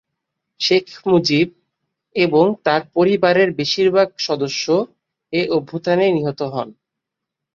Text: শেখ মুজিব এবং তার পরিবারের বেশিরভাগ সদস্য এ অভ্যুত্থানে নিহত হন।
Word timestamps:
শেখ 0.59 0.85
মুজিব 1.05 1.47
এবং 2.15 2.45
তার 2.65 2.81
পরিবারের 2.95 3.49
বেশিরভাগ 3.59 4.07
সদস্য 4.27 4.65
এ 5.33 5.41
অভ্যুত্থানে 5.49 6.05
নিহত 6.11 6.39
হন। 6.53 6.69